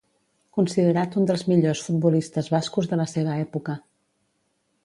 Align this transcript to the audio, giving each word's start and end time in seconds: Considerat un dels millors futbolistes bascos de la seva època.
Considerat 0.57 1.17
un 1.23 1.27
dels 1.31 1.43
millors 1.51 1.83
futbolistes 1.89 2.51
bascos 2.57 2.91
de 2.95 2.99
la 3.03 3.09
seva 3.15 3.37
època. 3.47 3.77